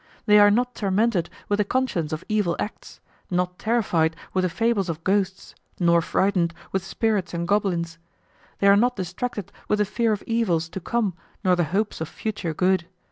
[0.25, 4.89] They are not tormented with the conscience of evil acts, not terrified with the fables
[4.89, 7.99] of ghosts, nor frightened with spirits and goblins.
[8.57, 12.09] They are not distracted with the fear of evils to come nor the hopes of
[12.09, 12.87] future good.